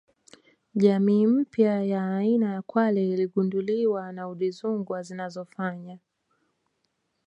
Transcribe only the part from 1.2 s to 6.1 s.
mpya ya aina ya kwale iligunduliwa wa Udzungwa zinazofanya